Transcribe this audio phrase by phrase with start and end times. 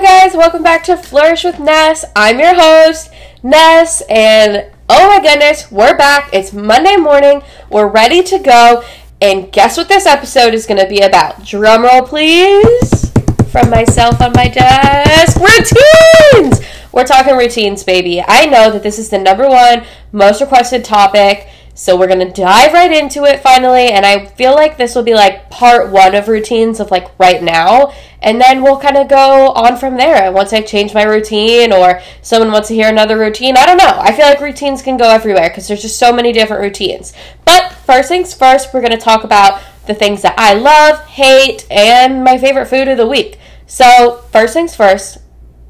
[0.00, 2.06] guys, welcome back to Flourish with Ness.
[2.16, 3.10] I'm your host,
[3.42, 6.30] Ness, and oh my goodness, we're back.
[6.32, 7.42] It's Monday morning.
[7.68, 8.82] We're ready to go.
[9.20, 11.44] And guess what this episode is going to be about?
[11.44, 13.12] Drum roll, please.
[13.52, 15.38] From myself on my desk.
[15.38, 16.66] Routines!
[16.92, 18.24] We're talking routines, baby.
[18.26, 21.46] I know that this is the number one most requested topic.
[21.80, 25.14] So we're gonna dive right into it finally, and I feel like this will be
[25.14, 29.48] like part one of routines of like right now, and then we'll kind of go
[29.52, 30.30] on from there.
[30.30, 33.96] Once I change my routine, or someone wants to hear another routine, I don't know.
[33.96, 37.14] I feel like routines can go everywhere because there's just so many different routines.
[37.46, 42.22] But first things first, we're gonna talk about the things that I love, hate, and
[42.22, 43.38] my favorite food of the week.
[43.66, 45.16] So first things first,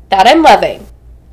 [0.08, 0.88] that I'm loving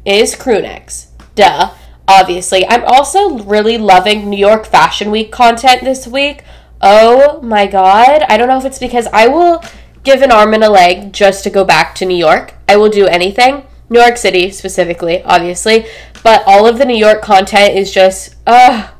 [0.06, 1.08] is crew necks.
[1.34, 1.72] Duh
[2.08, 2.68] obviously.
[2.68, 6.44] I'm also really loving New York Fashion Week content this week.
[6.82, 8.24] Oh my god.
[8.30, 9.64] I don't know if it's because I will
[10.04, 12.54] give an arm and a leg just to go back to New York.
[12.70, 13.64] I will do anything.
[13.90, 15.86] New York City specifically, obviously.
[16.24, 18.94] But all of the New York content is just, ugh.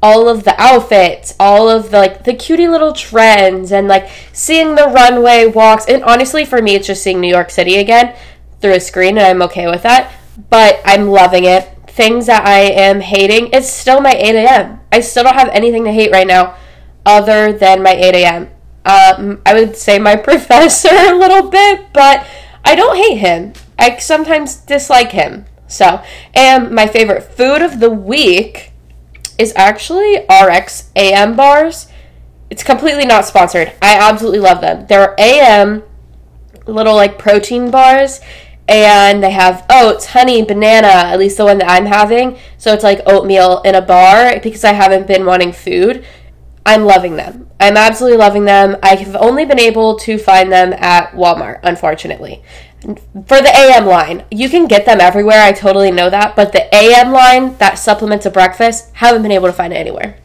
[0.00, 4.76] All of the outfits, all of the like the cutie little trends, and like seeing
[4.76, 5.86] the runway walks.
[5.86, 8.14] And honestly, for me, it's just seeing New York City again
[8.60, 10.12] through a screen, and I'm okay with that.
[10.50, 11.68] But I'm loving it
[11.98, 14.80] things that I am hating, it's still my 8 a.m.
[14.92, 16.54] I still don't have anything to hate right now
[17.04, 18.42] other than my 8 a.m.
[18.84, 22.24] Um, I would say my professor a little bit, but
[22.64, 23.52] I don't hate him.
[23.78, 25.46] I sometimes dislike him.
[25.66, 26.00] So,
[26.34, 28.72] and my favorite food of the week
[29.36, 31.88] is actually RX AM bars.
[32.48, 33.72] It's completely not sponsored.
[33.82, 34.86] I absolutely love them.
[34.86, 35.82] They're AM
[36.64, 38.20] little like protein bars
[38.68, 42.38] and they have oats, honey, banana, at least the one that I'm having.
[42.58, 46.04] So it's like oatmeal in a bar because I haven't been wanting food.
[46.66, 47.48] I'm loving them.
[47.58, 48.76] I'm absolutely loving them.
[48.82, 52.42] I have only been able to find them at Walmart, unfortunately.
[52.80, 55.42] For the AM line, you can get them everywhere.
[55.42, 56.36] I totally know that.
[56.36, 60.18] But the AM line that supplements a breakfast, haven't been able to find it anywhere.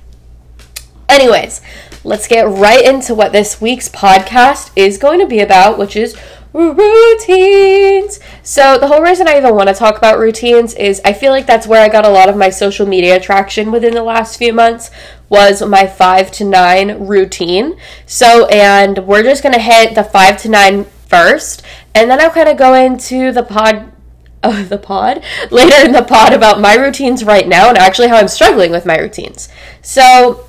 [1.08, 1.62] Anyways,
[2.04, 6.18] let's get right into what this week's podcast is going to be about, which is
[6.54, 8.20] routines.
[8.44, 11.48] So, the whole reason I even want to talk about routines is I feel like
[11.48, 14.54] that's where I got a lot of my social media traction within the last few
[14.54, 14.92] months
[15.30, 17.78] was my 5 to 9 routine.
[18.06, 21.64] So, and we're just going to hit the 5 to 9 first,
[21.96, 23.90] and then I'll kind of go into the pod
[24.44, 28.18] oh, the pod later in the pod about my routines right now and actually how
[28.18, 29.48] I'm struggling with my routines.
[29.82, 30.46] So,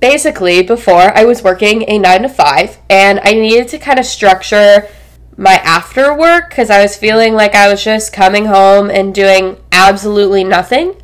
[0.00, 4.06] basically, before I was working a 9 to 5 and I needed to kind of
[4.06, 4.88] structure
[5.36, 9.56] my after work because I was feeling like I was just coming home and doing
[9.72, 10.94] absolutely nothing.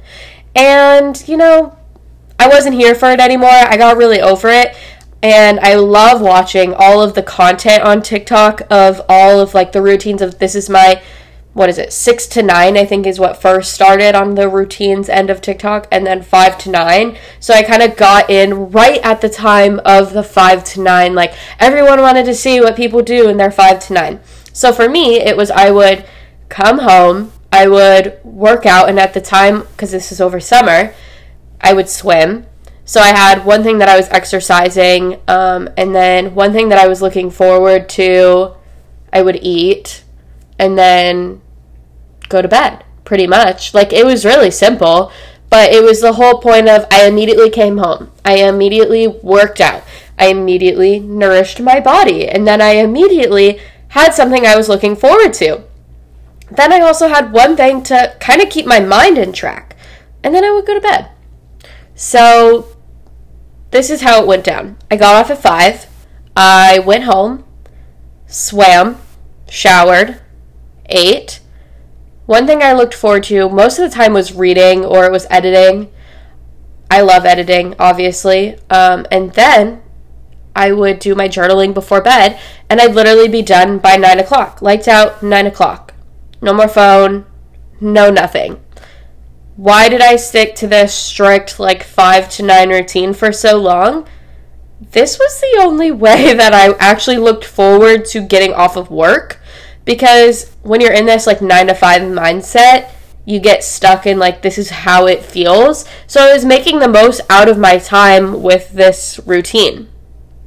[0.54, 1.76] And, you know,
[2.38, 3.50] I wasn't here for it anymore.
[3.50, 4.76] I got really over it.
[5.22, 9.82] And I love watching all of the content on TikTok of all of like the
[9.82, 11.02] routines of this is my
[11.52, 15.08] what is it, six to nine, I think is what first started on the routines
[15.08, 17.18] end of TikTok, and then five to nine.
[17.40, 21.14] So I kind of got in right at the time of the five to nine.
[21.14, 24.20] Like everyone wanted to see what people do in their five to nine.
[24.52, 26.04] So for me, it was I would
[26.48, 30.94] come home, I would work out, and at the time, because this is over summer,
[31.60, 32.46] I would swim.
[32.84, 36.78] So I had one thing that I was exercising, um, and then one thing that
[36.78, 38.54] I was looking forward to,
[39.12, 40.04] I would eat
[40.60, 41.39] and then
[42.30, 43.74] go to bed, pretty much.
[43.74, 45.12] Like it was really simple,
[45.50, 48.10] but it was the whole point of I immediately came home.
[48.24, 49.82] I immediately worked out.
[50.18, 55.32] I immediately nourished my body, and then I immediately had something I was looking forward
[55.34, 55.62] to.
[56.50, 59.76] Then I also had one thing to kind of keep my mind in track,
[60.22, 61.10] and then I would go to bed.
[61.94, 62.76] So,
[63.70, 64.76] this is how it went down.
[64.90, 65.86] I got off at 5.
[66.36, 67.44] I went home,
[68.26, 68.98] swam,
[69.48, 70.20] showered,
[70.86, 71.40] ate.
[72.30, 75.26] One thing I looked forward to most of the time was reading or it was
[75.30, 75.90] editing.
[76.88, 78.56] I love editing, obviously.
[78.70, 79.82] Um, and then
[80.54, 82.38] I would do my journaling before bed,
[82.68, 84.62] and I'd literally be done by 9 o'clock.
[84.62, 85.92] Lights out, 9 o'clock.
[86.40, 87.26] No more phone,
[87.80, 88.60] no nothing.
[89.56, 94.06] Why did I stick to this strict, like, 5 to 9 routine for so long?
[94.92, 99.39] This was the only way that I actually looked forward to getting off of work
[99.84, 102.90] because when you're in this like 9 to 5 mindset
[103.26, 105.84] you get stuck in like this is how it feels.
[106.06, 109.88] So i was making the most out of my time with this routine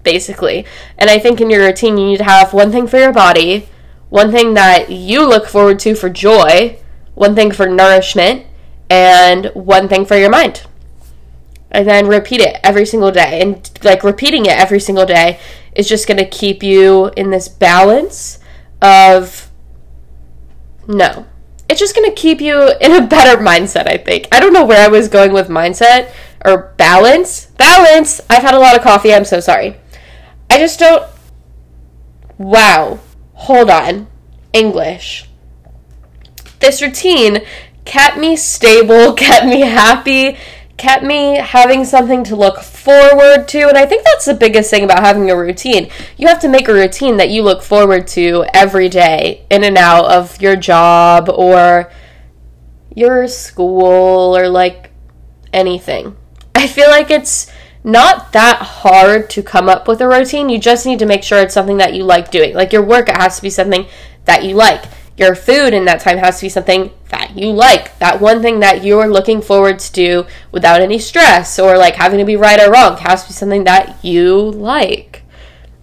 [0.03, 0.65] basically.
[0.97, 3.69] And i think in your routine you need to have one thing for your body
[4.09, 6.77] one thing that you look forward to for joy
[7.15, 8.45] one thing for nourishment
[8.89, 10.63] and one thing for your mind.
[11.71, 13.41] And then repeat it every single day.
[13.41, 15.39] And like repeating it every single day
[15.75, 18.39] is just going to keep you in this balance
[18.83, 19.49] of
[20.87, 21.25] No.
[21.69, 24.27] It's just going to keep you in a better mindset, I think.
[24.31, 26.11] I don't know where I was going with mindset
[26.45, 27.47] or balance.
[27.57, 28.19] Balance!
[28.29, 29.13] I've had a lot of coffee.
[29.13, 29.77] I'm so sorry.
[30.49, 31.09] I just don't.
[32.37, 32.99] Wow.
[33.33, 34.07] Hold on.
[34.51, 35.29] English.
[36.59, 37.39] This routine
[37.85, 40.37] kept me stable, kept me happy,
[40.77, 43.67] kept me having something to look forward to.
[43.69, 45.89] And I think that's the biggest thing about having a routine.
[46.17, 49.77] You have to make a routine that you look forward to every day, in and
[49.77, 51.91] out of your job or
[52.95, 54.91] your school or like
[55.51, 56.15] anything.
[56.55, 57.51] I feel like it's
[57.83, 60.49] not that hard to come up with a routine.
[60.49, 62.55] You just need to make sure it's something that you like doing.
[62.55, 63.85] Like your work, it has to be something
[64.25, 64.83] that you like.
[65.15, 67.97] Your food in that time has to be something that you like.
[67.99, 72.19] That one thing that you're looking forward to do without any stress or like having
[72.19, 75.23] to be right or wrong has to be something that you like.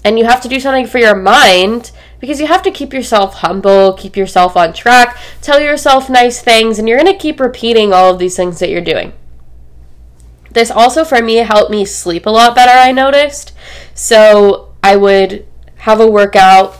[0.04, 3.34] And you have to do something for your mind because you have to keep yourself
[3.34, 7.92] humble, keep yourself on track, tell yourself nice things, and you're going to keep repeating
[7.92, 9.12] all of these things that you're doing.
[10.50, 13.52] This also for me helped me sleep a lot better, I noticed.
[13.94, 15.46] So I would
[15.76, 16.76] have a workout,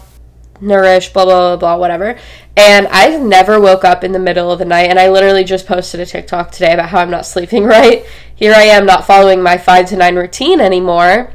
[0.61, 2.19] nourish, blah, blah, blah, blah, whatever.
[2.57, 4.91] And I've never woke up in the middle of the night.
[4.91, 8.05] And I literally just posted a TikTok today about how I'm not sleeping right.
[8.35, 11.33] Here I am not following my 5 to 9 routine anymore.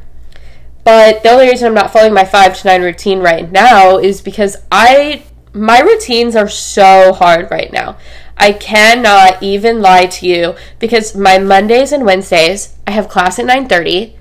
[0.83, 4.21] But the only reason I'm not following my 5 to 9 routine right now is
[4.21, 5.23] because I
[5.55, 7.97] my routines are so hard right now.
[8.37, 13.45] I cannot even lie to you because my Mondays and Wednesdays, I have class at
[13.45, 14.13] 9.30.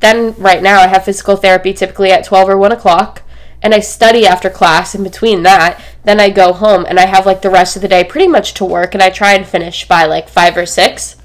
[0.00, 3.22] Then right now I have physical therapy typically at 12 or 1 o'clock.
[3.62, 5.82] And I study after class in between that.
[6.04, 8.54] Then I go home and I have like the rest of the day pretty much
[8.54, 11.16] to work and I try and finish by like 5 or 6.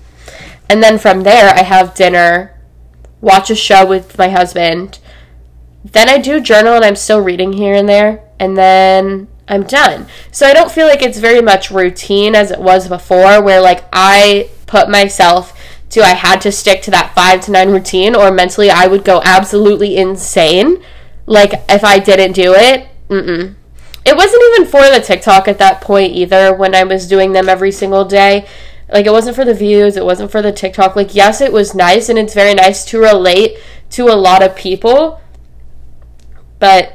[0.70, 2.60] And then from there I have dinner,
[3.22, 5.00] watch a show with my husband.
[5.84, 8.24] Then I do journal and I'm still reading here and there.
[8.40, 10.08] And then I'm done.
[10.32, 13.86] So I don't feel like it's very much routine as it was before, where like
[13.94, 15.54] I put myself
[15.92, 19.06] to I had to stick to that five to nine routine, or mentally I would
[19.06, 20.84] go absolutely insane.
[21.26, 23.56] Like if I didn't do it, mm
[24.06, 26.54] It wasn't even for the TikTok at that point either.
[26.54, 28.48] When I was doing them every single day,
[28.90, 30.96] like it wasn't for the views, it wasn't for the TikTok.
[30.96, 33.58] Like yes, it was nice, and it's very nice to relate
[33.92, 35.22] to a lot of people,
[36.60, 36.94] but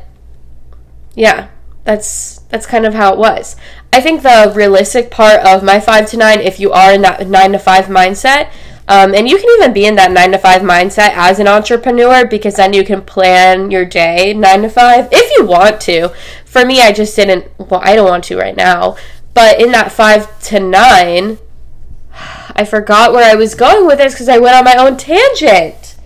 [1.15, 1.49] yeah
[1.85, 3.56] that's that's kind of how it was.
[3.93, 7.27] I think the realistic part of my five to nine, if you are in that
[7.27, 8.53] nine to five mindset,
[8.91, 12.27] um, and you can even be in that nine to five mindset as an entrepreneur
[12.27, 16.09] because then you can plan your day nine to five if you want to.
[16.45, 17.47] For me, I just didn't.
[17.57, 18.97] Well, I don't want to right now.
[19.33, 21.39] But in that five to nine,
[22.57, 25.97] I forgot where I was going with this because I went on my own tangent.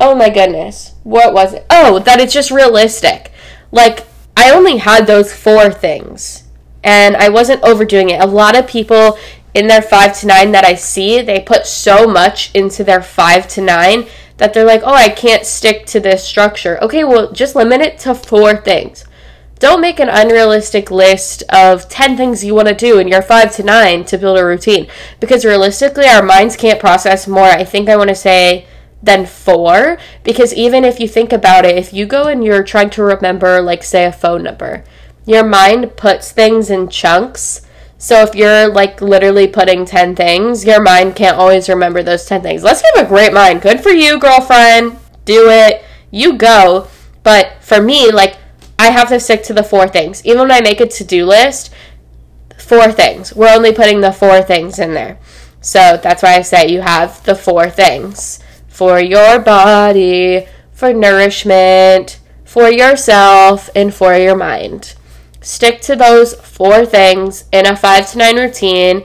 [0.00, 0.94] Oh my goodness.
[1.04, 1.66] What was it?
[1.70, 3.30] Oh, that it's just realistic.
[3.70, 6.48] Like, I only had those four things
[6.82, 8.20] and I wasn't overdoing it.
[8.20, 9.18] A lot of people
[9.54, 13.48] in their five to nine that I see, they put so much into their five
[13.48, 14.06] to nine
[14.36, 16.82] that they're like, oh, I can't stick to this structure.
[16.82, 19.04] Okay, well, just limit it to four things.
[19.58, 23.54] Don't make an unrealistic list of 10 things you want to do in your 5
[23.56, 24.86] to 9 to build a routine
[25.20, 27.44] because realistically our minds can't process more.
[27.44, 28.66] I think I want to say
[29.02, 32.88] than four because even if you think about it, if you go and you're trying
[32.90, 34.84] to remember, like, say, a phone number,
[35.26, 37.60] your mind puts things in chunks.
[38.00, 42.40] So if you're like literally putting 10 things, your mind can't always remember those 10
[42.40, 42.62] things.
[42.62, 43.60] Let's have a great mind.
[43.60, 44.96] Good for you, girlfriend.
[45.26, 45.84] Do it.
[46.10, 46.88] You go.
[47.22, 48.38] But for me, like,
[48.78, 50.24] I have to stick to the four things.
[50.24, 51.74] Even when I make a to do list,
[52.56, 53.34] four things.
[53.34, 55.18] We're only putting the four things in there.
[55.60, 62.18] So that's why I say you have the four things for your body, for nourishment,
[62.46, 64.94] for yourself, and for your mind.
[65.40, 69.04] Stick to those four things in a five to nine routine.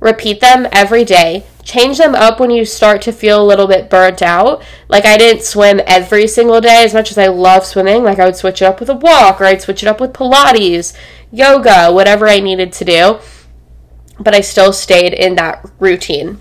[0.00, 1.44] Repeat them every day.
[1.62, 4.62] Change them up when you start to feel a little bit burnt out.
[4.88, 8.02] Like, I didn't swim every single day as much as I love swimming.
[8.02, 10.12] Like, I would switch it up with a walk or I'd switch it up with
[10.12, 10.94] Pilates,
[11.30, 13.18] yoga, whatever I needed to do.
[14.20, 16.40] But I still stayed in that routine.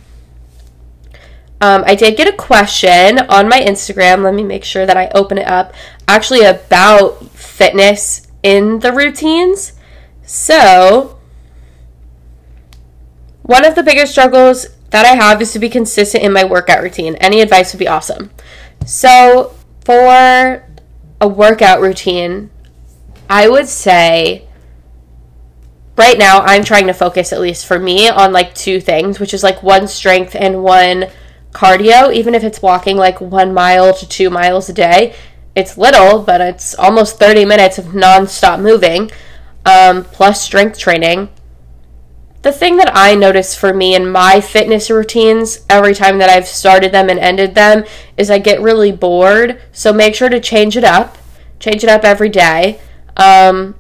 [1.62, 4.24] Um, I did get a question on my Instagram.
[4.24, 5.74] Let me make sure that I open it up.
[6.08, 9.74] Actually, about fitness in the routines.
[10.26, 11.20] So,
[13.42, 16.84] one of the biggest struggles that I have is to be consistent in my workout
[16.84, 17.16] routine.
[17.16, 18.30] Any advice would be awesome.
[18.86, 20.64] So, for
[21.20, 22.52] a workout routine,
[23.30, 24.48] I would say
[25.98, 29.34] right now I'm trying to focus, at least for me, on like two things, which
[29.34, 31.08] is like one strength and one
[31.52, 35.16] cardio, even if it's walking like one mile to two miles a day.
[35.56, 39.12] It's little, but it's almost 30 minutes of nonstop moving.
[39.66, 41.30] um, plus strength training.
[42.42, 46.48] The thing that I notice for me in my fitness routines every time that I've
[46.48, 47.86] started them and ended them
[48.18, 49.62] is I get really bored.
[49.72, 51.18] So make sure to change it up.
[51.60, 52.82] Change it up every day.
[53.16, 53.76] Um,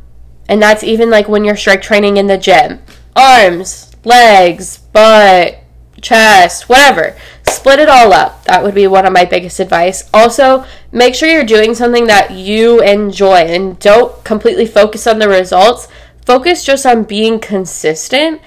[0.48, 2.80] and that's even like when you're strength training in the gym
[3.15, 5.62] arms, legs, butt,
[6.04, 7.18] chest, whatever.
[7.48, 8.44] Split it all up.
[8.46, 10.10] That would be one of my biggest advice.
[10.14, 15.30] Also, make sure you're doing something that you enjoy and don't completely focus on the
[15.30, 15.88] results.
[16.26, 18.42] Focus just on being consistent.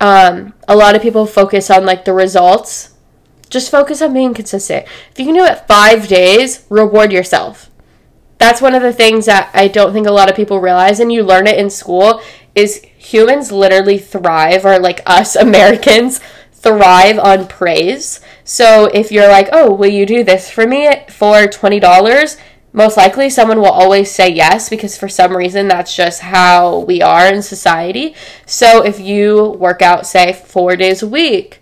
[0.00, 2.90] Um, a lot of people focus on like the results.
[3.48, 4.86] Just focus on being consistent.
[5.10, 7.70] If you can do it five days, reward yourself.
[8.38, 11.12] That's one of the things that I don't think a lot of people realize, and
[11.12, 12.20] you learn it in school,
[12.56, 16.20] is humans literally thrive, or like us Americans
[16.62, 18.20] thrive on praise.
[18.44, 22.40] So if you're like, oh, will you do this for me for $20?
[22.72, 27.02] Most likely someone will always say yes because for some reason that's just how we
[27.02, 28.14] are in society.
[28.46, 31.60] So if you work out, say, four days a week,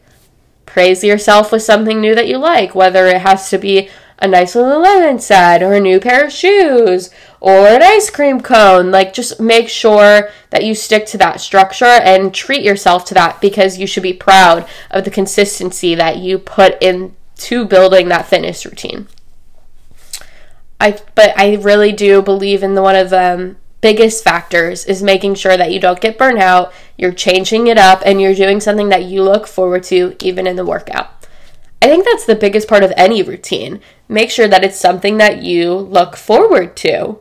[0.67, 3.89] praise yourself with something new that you like, whether it has to be
[4.21, 7.11] a nice Lululemon set or a new pair of shoes
[7.41, 8.91] or an ice cream cone.
[8.91, 13.41] Like, just make sure that you stick to that structure and treat yourself to that
[13.41, 18.65] because you should be proud of the consistency that you put into building that fitness
[18.67, 19.09] routine.
[20.79, 25.03] I, but I really do believe in the one of the um, biggest factors is
[25.03, 28.61] making sure that you don't get burnt out, you're changing it up, and you're doing
[28.61, 31.20] something that you look forward to even in the workout.
[31.83, 33.81] I think that's the biggest part of any routine.
[34.07, 37.21] Make sure that it's something that you look forward to.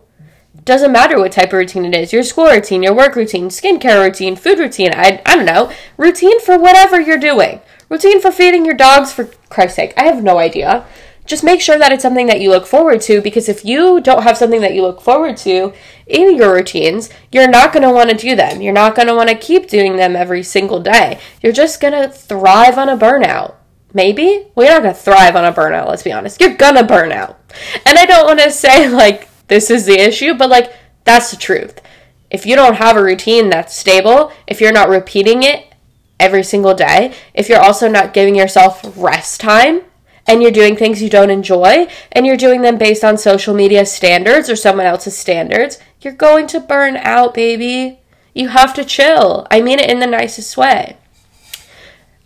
[0.66, 4.04] Doesn't matter what type of routine it is your school routine, your work routine, skincare
[4.04, 7.62] routine, food routine, I, I don't know, routine for whatever you're doing.
[7.88, 9.94] Routine for feeding your dogs, for Christ's sake.
[9.96, 10.86] I have no idea.
[11.26, 14.24] Just make sure that it's something that you look forward to because if you don't
[14.24, 15.74] have something that you look forward to
[16.06, 18.62] in your routines, you're not going to want to do them.
[18.62, 21.20] You're not going to want to keep doing them every single day.
[21.42, 23.56] You're just going to thrive on a burnout.
[23.94, 24.48] Maybe?
[24.56, 26.40] You're not to thrive on a burnout, let's be honest.
[26.40, 27.40] You're to burn out.
[27.86, 31.38] And I don't want to say, like, this is the issue, but, like, that's the
[31.38, 31.82] truth.
[32.30, 35.74] If you don't have a routine that's stable, if you're not repeating it
[36.20, 39.82] every single day, if you're also not giving yourself rest time,
[40.28, 43.84] and you're doing things you don't enjoy, and you're doing them based on social media
[43.84, 48.00] standards or someone else's standards, you're going to burn out, baby.
[48.36, 49.48] You have to chill.
[49.50, 50.98] I mean it in the nicest way.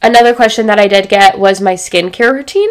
[0.03, 2.69] Another question that I did get was my skincare routine.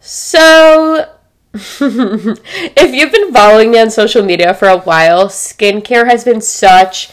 [0.00, 1.08] So,
[1.54, 7.12] if you've been following me on social media for a while, skincare has been such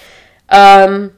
[0.50, 1.14] um,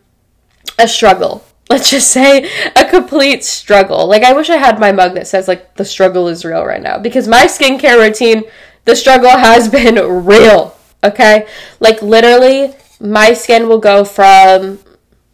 [0.77, 1.45] a struggle.
[1.69, 4.05] Let's just say a complete struggle.
[4.05, 6.81] Like, I wish I had my mug that says, like, the struggle is real right
[6.81, 8.43] now because my skincare routine,
[8.83, 10.75] the struggle has been real.
[11.05, 11.47] Okay?
[11.79, 14.79] Like, literally, my skin will go from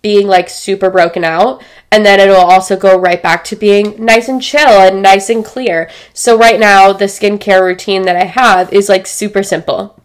[0.08, 1.62] being like super broken out
[1.92, 5.44] and then it'll also go right back to being nice and chill and nice and
[5.44, 5.90] clear.
[6.14, 10.02] So right now the skincare routine that I have is like super simple.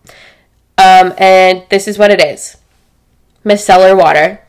[0.76, 2.56] Um, and this is what it is.
[3.44, 4.40] Micellar water.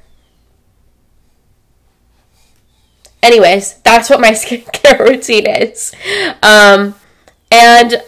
[3.21, 5.93] Anyways, that's what my skincare routine is.
[6.41, 6.95] Um,
[7.51, 8.01] and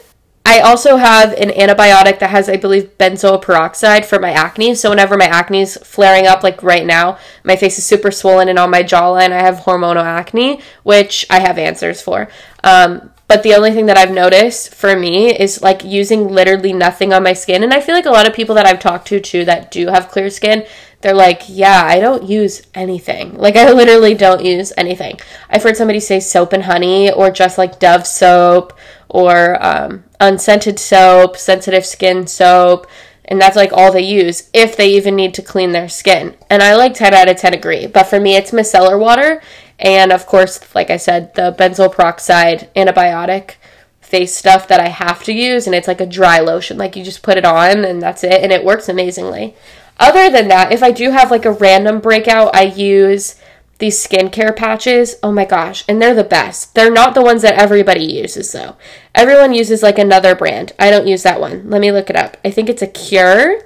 [0.45, 4.75] I also have an antibiotic that has, I believe, benzoyl peroxide for my acne.
[4.75, 8.47] So whenever my acne is flaring up, like right now, my face is super swollen
[8.47, 12.29] and on my jawline I have hormonal acne, which I have answers for.
[12.63, 17.11] Um, but the only thing that I've noticed for me is like using literally nothing
[17.11, 17.63] on my skin.
[17.63, 19.87] And I feel like a lot of people that I've talked to too that do
[19.87, 20.65] have clear skin,
[21.01, 23.35] they're like, yeah, I don't use anything.
[23.35, 25.19] Like, I literally don't use anything.
[25.49, 28.73] I've heard somebody say soap and honey or just like Dove soap
[29.09, 32.87] or um, unscented soap, sensitive skin soap,
[33.25, 36.35] and that's like all they use if they even need to clean their skin.
[36.49, 39.41] And I like 10 out of 10 agree, but for me it's micellar water
[39.79, 43.55] and of course, like I said, the benzoyl peroxide antibiotic
[43.99, 46.77] face stuff that I have to use and it's like a dry lotion.
[46.77, 49.55] Like you just put it on and that's it and it works amazingly.
[49.97, 53.35] Other than that, if I do have like a random breakout, I use
[53.79, 55.15] these skincare patches.
[55.21, 56.75] Oh my gosh, and they're the best.
[56.75, 58.77] They're not the ones that everybody uses though.
[59.13, 60.73] Everyone uses like another brand.
[60.79, 61.69] I don't use that one.
[61.69, 62.37] Let me look it up.
[62.43, 63.61] I think it's a Cure.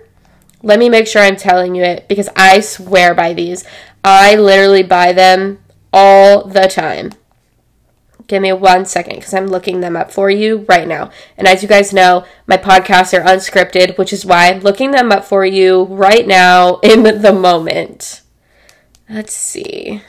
[0.62, 3.63] Let me make sure I'm telling you it because I swear by these.
[4.04, 5.60] I literally buy them
[5.94, 7.12] all the time.
[8.28, 11.10] Give me one second because I'm looking them up for you right now.
[11.36, 15.12] And as you guys know, my podcasts are unscripted, which is why I'm looking them
[15.12, 18.22] up for you right now in the moment.
[19.10, 20.04] Let's see.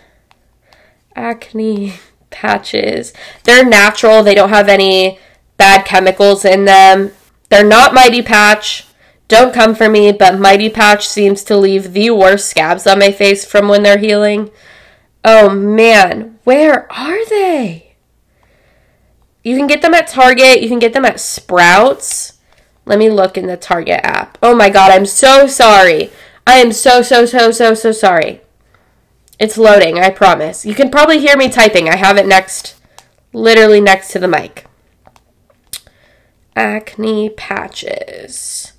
[1.17, 1.95] Acne
[2.29, 3.13] patches.
[3.45, 5.19] They're natural, they don't have any
[5.57, 7.13] bad chemicals in them.
[7.49, 8.87] They're not Mighty Patch.
[9.29, 13.11] Don't come for me, but Mighty Patch seems to leave the worst scabs on my
[13.11, 14.51] face from when they're healing.
[15.25, 17.97] Oh man, where are they?
[19.43, 22.39] You can get them at Target, you can get them at Sprouts.
[22.85, 24.37] Let me look in the Target app.
[24.43, 26.11] Oh my god, I'm so sorry.
[26.47, 28.41] I am so, so, so, so, so sorry.
[29.41, 30.67] It's loading, I promise.
[30.67, 31.89] You can probably hear me typing.
[31.89, 32.77] I have it next,
[33.33, 34.67] literally next to the mic.
[36.55, 38.75] Acne patches.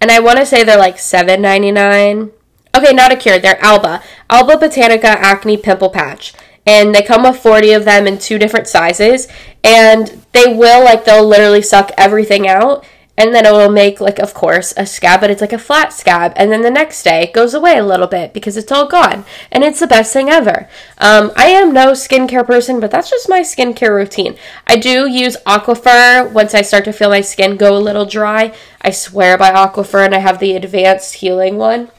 [0.00, 2.32] And I want to say they're like $7.99.
[2.76, 3.38] Okay, not a cure.
[3.38, 4.02] They're Alba.
[4.28, 6.34] Alba Botanica Acne Pimple Patch.
[6.66, 9.28] And they come with 40 of them in two different sizes.
[9.62, 12.84] And they will, like, they'll literally suck everything out
[13.18, 15.92] and then it will make like of course a scab but it's like a flat
[15.92, 16.32] scab.
[16.36, 19.24] And then the next day it goes away a little bit because it's all gone.
[19.50, 20.68] And it's the best thing ever.
[20.98, 24.36] Um, i am no skincare person but that's just my skincare routine.
[24.68, 28.54] I do use Aquaphor once i start to feel my skin go a little dry
[28.80, 31.90] i swear by Aquaphor and i have the advanced healing one.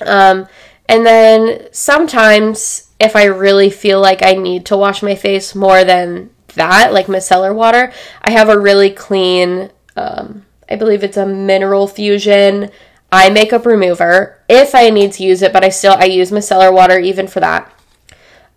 [0.00, 0.48] Um,
[0.88, 5.84] and then sometimes if i really feel like i need to wash my face more
[5.84, 11.26] than that like micellar water i have a really clean um, I believe it's a
[11.26, 12.70] mineral fusion
[13.10, 16.72] eye makeup remover if I need to use it, but I still I use micellar
[16.72, 17.70] water even for that.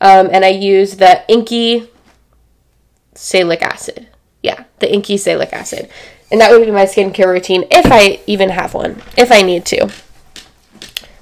[0.01, 1.89] Um, and I use the Inkey
[3.13, 4.07] salicylic acid.
[4.41, 5.89] Yeah, the Inkey salicylic acid.
[6.31, 9.65] And that would be my skincare routine if I even have one, if I need
[9.67, 9.89] to.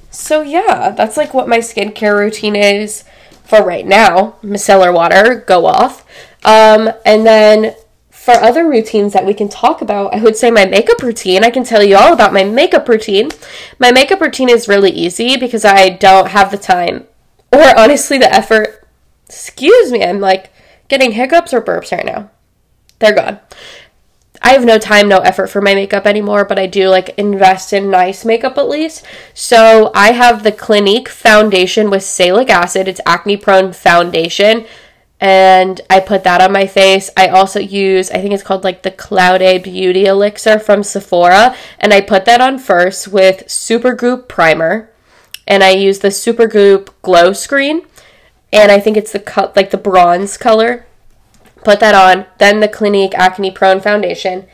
[0.09, 3.03] So yeah, that's like what my skincare routine is
[3.43, 4.35] for right now.
[4.43, 6.05] Micellar water, go off.
[6.45, 7.75] Um, and then
[8.23, 11.43] for other routines that we can talk about, I would say my makeup routine.
[11.43, 13.31] I can tell you all about my makeup routine.
[13.79, 17.05] My makeup routine is really easy because I don't have the time
[17.51, 18.87] or honestly the effort.
[19.25, 20.53] Excuse me, I'm like
[20.87, 22.31] getting hiccups or burps right now.
[22.99, 23.41] They're gone.
[24.41, 27.73] I have no time, no effort for my makeup anymore, but I do like invest
[27.73, 29.05] in nice makeup at least.
[29.33, 32.87] So I have the Clinique foundation with salicylic acid.
[32.87, 34.65] It's acne prone foundation
[35.23, 37.09] and I put that on my face.
[37.15, 41.93] I also use, I think it's called like the Cloudy Beauty Elixir from Sephora, and
[41.93, 44.91] I put that on first with Supergoop primer,
[45.47, 47.83] and I use the Supergoop Glow Screen,
[48.51, 50.85] and I think it's the cut like the bronze color.
[51.63, 54.45] Put that on, then the Clinique Acne Prone Foundation.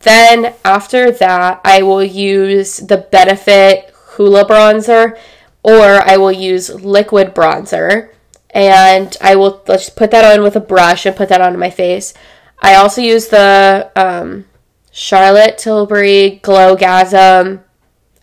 [0.00, 5.18] Then after that, I will use the Benefit Hoola Bronzer,
[5.62, 8.11] or I will use liquid bronzer
[8.52, 11.70] and I will let's put that on with a brush and put that onto my
[11.70, 12.14] face.
[12.60, 14.44] I also use the um,
[14.92, 17.62] Charlotte Tilbury Glowgasm,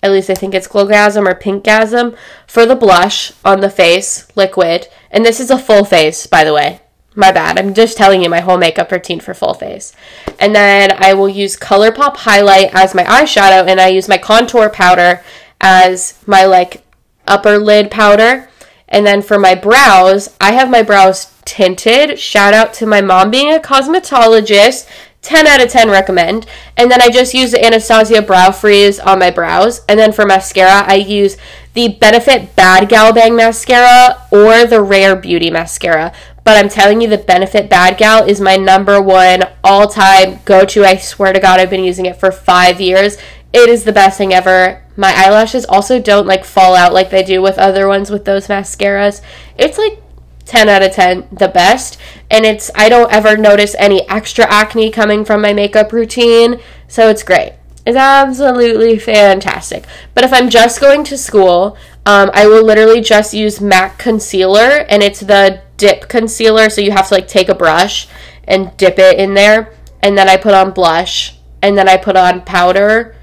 [0.01, 2.15] at least I think it's Glowgasm or Pinkgasm,
[2.47, 4.87] for the blush on the face, liquid.
[5.11, 6.81] And this is a full face, by the way.
[7.15, 7.59] My bad.
[7.59, 9.93] I'm just telling you my whole makeup routine for full face.
[10.39, 14.69] And then I will use ColourPop highlight as my eyeshadow, and I use my contour
[14.69, 15.21] powder
[15.59, 16.83] as my like
[17.27, 18.48] upper lid powder.
[18.89, 22.19] And then for my brows, I have my brows tinted.
[22.19, 24.88] Shout out to my mom being a cosmetologist.
[25.21, 26.45] 10 out of 10 recommend.
[26.78, 29.82] And then I just use the Anastasia Brow Freeze on my brows.
[29.88, 31.38] And then for mascara, I use
[31.73, 36.13] the Benefit Bad Gal Bang Mascara or the Rare Beauty Mascara.
[36.43, 40.65] But I'm telling you, the Benefit Bad Gal is my number one all time go
[40.65, 40.84] to.
[40.84, 43.17] I swear to God, I've been using it for five years.
[43.54, 44.84] It is the best thing ever.
[44.99, 48.47] My eyelashes also don't like fall out like they do with other ones with those
[48.47, 49.21] mascaras.
[49.57, 50.01] It's like
[50.43, 51.97] 10 out of 10 the best.
[52.29, 56.59] And it's I don't ever notice any extra acne coming from my makeup routine.
[56.89, 57.53] So it's great.
[57.85, 59.85] It's absolutely fantastic.
[60.13, 64.85] But if I'm just going to school um, I will literally just use MAC concealer
[64.89, 66.69] and it's the dip concealer.
[66.69, 68.09] So you have to like take a brush
[68.43, 69.71] and dip it in there.
[70.01, 71.38] And then I put on blush.
[71.62, 73.15] And then I put on powder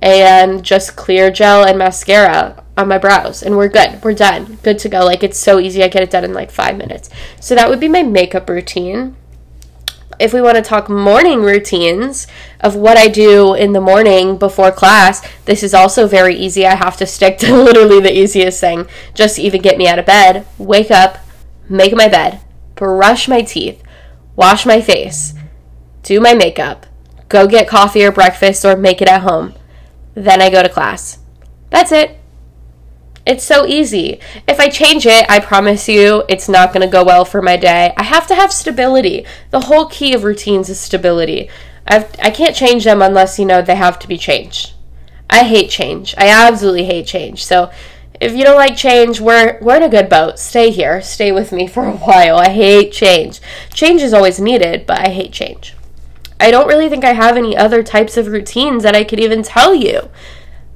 [0.00, 4.02] and just clear gel and mascara on my brows and we're good.
[4.02, 4.58] We're done.
[4.62, 5.04] Good to go.
[5.04, 5.82] Like it's so easy.
[5.82, 7.10] I get it done in like 5 minutes.
[7.40, 9.16] So that would be my makeup routine.
[10.20, 12.26] If we want to talk morning routines
[12.60, 16.66] of what I do in the morning before class, this is also very easy.
[16.66, 19.98] I have to stick to literally the easiest thing just to even get me out
[19.98, 20.46] of bed.
[20.56, 21.18] Wake up,
[21.68, 22.40] make my bed,
[22.74, 23.82] brush my teeth,
[24.34, 25.34] wash my face,
[26.02, 26.86] do my makeup,
[27.28, 29.54] go get coffee or breakfast or make it at home
[30.24, 31.18] then I go to class.
[31.70, 32.18] That's it.
[33.26, 34.20] It's so easy.
[34.46, 37.58] If I change it, I promise you it's not going to go well for my
[37.58, 37.92] day.
[37.94, 39.26] I have to have stability.
[39.50, 41.50] The whole key of routines is stability.
[41.86, 44.72] I've, I can't change them unless, you know, they have to be changed.
[45.28, 46.14] I hate change.
[46.16, 47.44] I absolutely hate change.
[47.44, 47.70] So
[48.18, 50.38] if you don't like change, we're, we're in a good boat.
[50.38, 51.02] Stay here.
[51.02, 52.36] Stay with me for a while.
[52.38, 53.40] I hate change.
[53.74, 55.74] Change is always needed, but I hate change.
[56.40, 59.42] I don't really think I have any other types of routines that I could even
[59.42, 60.10] tell you.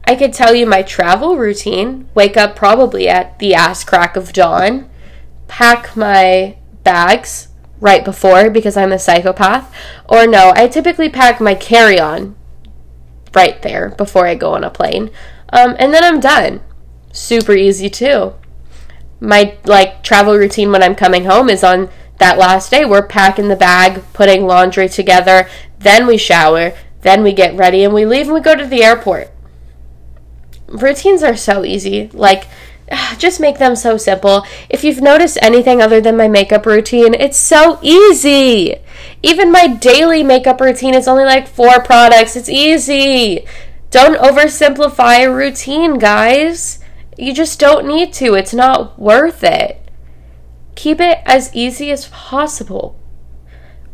[0.05, 4.33] I could tell you my travel routine wake up probably at the ass crack of
[4.33, 4.91] dawn,
[5.47, 7.49] pack my bags
[7.81, 9.73] right before because I'm a psychopath.
[10.09, 12.35] Or no, I typically pack my carry on
[13.35, 15.11] right there before I go on a plane.
[15.53, 16.61] Um, and then I'm done.
[17.13, 18.35] Super easy too.
[19.21, 21.91] My like travel routine when I'm coming home is on
[22.23, 22.85] that last day.
[22.85, 25.49] We're packing the bag, putting laundry together,
[25.81, 28.85] then we shower, then we get ready and we leave and we go to the
[28.85, 29.31] airport.
[30.69, 32.09] Routines are so easy.
[32.13, 32.47] Like
[33.19, 34.47] just make them so simple.
[34.71, 38.77] If you've noticed anything other than my makeup routine, it's so easy.
[39.23, 42.37] Even my daily makeup routine is only like four products.
[42.37, 43.47] It's easy.
[43.91, 46.79] Don't oversimplify a routine, guys.
[47.19, 48.35] You just don't need to.
[48.35, 49.82] It's not worth it.
[50.75, 52.99] Keep it as easy as possible.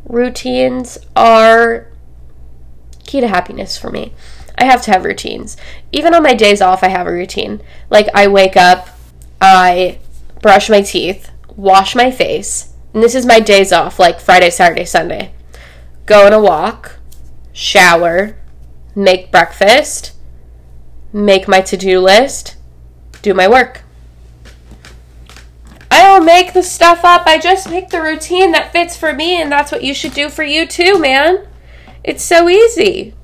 [0.05, 1.89] Routines are
[3.05, 4.15] key to happiness for me.
[4.57, 5.57] I have to have routines.
[5.93, 7.61] Even on my days off, I have a routine.
[7.91, 8.89] Like, I wake up,
[9.41, 9.99] I
[10.43, 14.85] brush my teeth, wash my face, and this is my days off, like Friday, Saturday,
[14.85, 15.33] Sunday.
[16.07, 16.99] Go on a walk,
[17.53, 18.37] shower,
[18.95, 20.13] make breakfast,
[21.13, 22.57] make my to do list,
[23.23, 23.83] do my work.
[25.99, 27.25] I don't make the stuff up.
[27.27, 30.29] I just make the routine that fits for me, and that's what you should do
[30.29, 31.49] for you too, man.
[32.05, 33.15] It's so easy.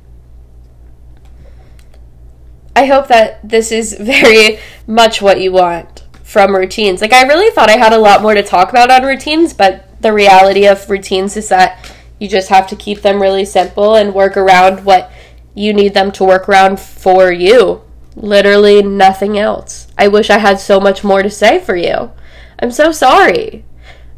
[2.74, 4.58] I hope that this is very
[4.88, 7.00] much what you want from routines.
[7.00, 10.02] Like, I really thought I had a lot more to talk about on routines, but
[10.02, 14.12] the reality of routines is that you just have to keep them really simple and
[14.12, 15.12] work around what
[15.54, 17.82] you need them to work around for you.
[18.16, 19.86] Literally nothing else.
[19.96, 22.10] I wish I had so much more to say for you.
[22.58, 23.64] I'm so sorry.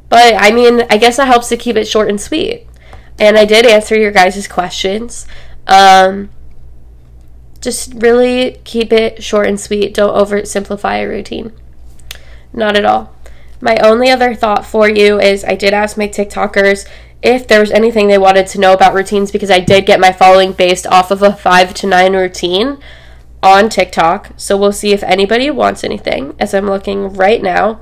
[0.09, 2.67] But I mean, I guess that helps to keep it short and sweet.
[3.19, 5.27] And I did answer your guys' questions.
[5.67, 6.31] Um,
[7.61, 9.95] just really keep it short and sweet.
[9.95, 11.53] Don't oversimplify a routine.
[12.53, 13.13] Not at all.
[13.61, 16.87] My only other thought for you is I did ask my TikTokers
[17.23, 20.13] if there was anything they wanted to know about routines because I did get my
[20.13, 22.79] following based off of a 5 to 9 routine
[23.43, 24.33] on TikTok.
[24.37, 27.81] So we'll see if anybody wants anything as I'm looking right now.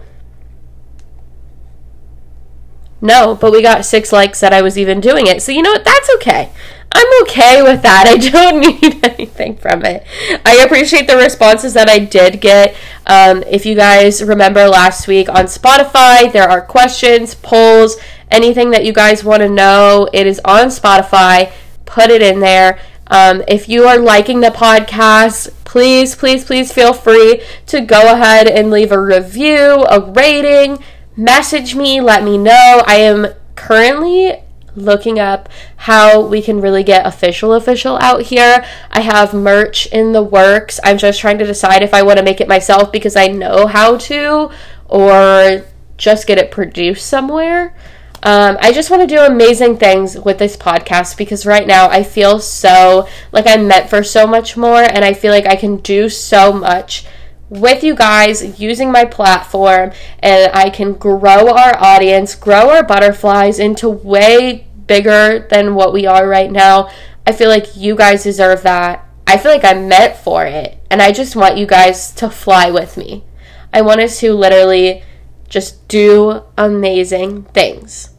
[3.05, 5.43] No, but we got six likes that I was even doing it.
[5.43, 5.85] So you know what?
[5.85, 6.51] That's okay.
[6.91, 8.07] I'm okay with that.
[8.09, 10.07] I don't need anything from it.
[10.47, 12.75] I appreciate the responses that I did get.
[13.07, 17.99] Um, if you guys remember last week on Spotify, there are questions, polls,
[18.31, 20.09] anything that you guys want to know.
[20.15, 21.53] It is on Spotify.
[21.85, 22.79] Put it in there.
[23.09, 28.49] Um, if you are liking the podcast, please, please, please feel free to go ahead
[28.49, 30.83] and leave a review, a rating,
[31.17, 32.83] message me, let me know.
[32.87, 34.43] I am currently
[34.77, 38.65] looking up how we can really get official official out here.
[38.91, 40.81] I have merch in the works.
[40.83, 43.67] I'm just trying to decide if I want to make it myself because I know
[43.67, 44.51] how to
[44.89, 45.65] or
[45.97, 47.75] just get it produced somewhere.
[48.23, 52.03] Um, I just want to do amazing things with this podcast because right now I
[52.03, 55.77] feel so like I'm meant for so much more and I feel like I can
[55.77, 57.05] do so much
[57.55, 63.61] with you guys using my platform and I can grow our audience, grow our butterflies
[63.61, 66.91] into way bigger than what we are right now.
[67.27, 69.09] I feel like you guys deserve that.
[69.27, 70.79] I feel like I'm meant for it.
[70.91, 73.25] And I just want you guys to fly with me.
[73.73, 75.05] I want us to literally
[75.49, 78.11] just do amazing things.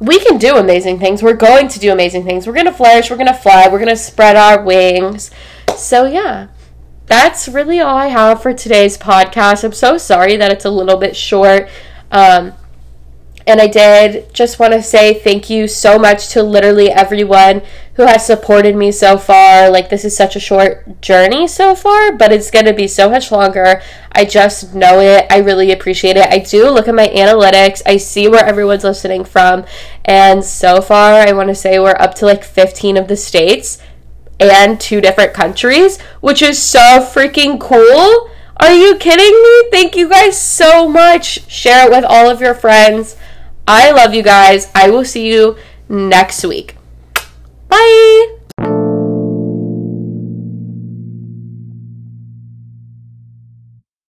[0.00, 1.22] We can do amazing things.
[1.22, 2.46] We're going to do amazing things.
[2.46, 3.08] We're going to flourish.
[3.08, 3.68] We're going to fly.
[3.68, 5.30] We're going to spread our wings.
[5.76, 6.48] So, yeah
[7.10, 9.64] that's really all I have for today's podcast.
[9.64, 11.68] I'm so sorry that it's a little bit short.
[12.12, 12.52] Um,
[13.48, 17.62] and I did just want to say thank you so much to literally everyone
[17.94, 19.68] who has supported me so far.
[19.70, 23.10] Like, this is such a short journey so far, but it's going to be so
[23.10, 23.82] much longer.
[24.12, 25.26] I just know it.
[25.30, 26.28] I really appreciate it.
[26.28, 29.64] I do look at my analytics, I see where everyone's listening from.
[30.04, 33.82] And so far, I want to say we're up to like 15 of the states
[34.48, 38.30] and two different countries, which is so freaking cool.
[38.56, 39.70] Are you kidding me?
[39.70, 41.48] Thank you guys so much.
[41.50, 43.16] Share it with all of your friends.
[43.66, 44.68] I love you guys.
[44.74, 45.56] I will see you
[45.88, 46.76] next week.
[47.68, 48.39] Bye.